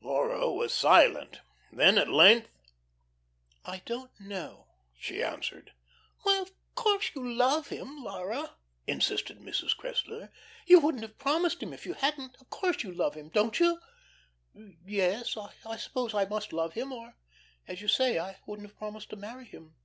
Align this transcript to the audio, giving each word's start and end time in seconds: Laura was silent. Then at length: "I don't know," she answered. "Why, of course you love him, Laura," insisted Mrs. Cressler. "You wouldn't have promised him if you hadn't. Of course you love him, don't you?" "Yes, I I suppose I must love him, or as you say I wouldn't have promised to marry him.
Laura 0.00 0.50
was 0.50 0.74
silent. 0.74 1.42
Then 1.70 1.96
at 1.96 2.08
length: 2.08 2.48
"I 3.64 3.82
don't 3.84 4.10
know," 4.18 4.66
she 4.98 5.22
answered. 5.22 5.74
"Why, 6.24 6.40
of 6.40 6.50
course 6.74 7.12
you 7.14 7.32
love 7.32 7.68
him, 7.68 8.02
Laura," 8.02 8.56
insisted 8.88 9.38
Mrs. 9.38 9.76
Cressler. 9.76 10.30
"You 10.66 10.80
wouldn't 10.80 11.04
have 11.04 11.18
promised 11.18 11.62
him 11.62 11.72
if 11.72 11.86
you 11.86 11.94
hadn't. 11.94 12.36
Of 12.40 12.50
course 12.50 12.82
you 12.82 12.90
love 12.92 13.14
him, 13.14 13.28
don't 13.28 13.60
you?" 13.60 13.78
"Yes, 14.84 15.36
I 15.36 15.52
I 15.64 15.76
suppose 15.76 16.14
I 16.14 16.24
must 16.24 16.52
love 16.52 16.72
him, 16.72 16.92
or 16.92 17.14
as 17.68 17.80
you 17.80 17.86
say 17.86 18.18
I 18.18 18.38
wouldn't 18.44 18.66
have 18.68 18.76
promised 18.78 19.10
to 19.10 19.16
marry 19.16 19.44
him. 19.44 19.76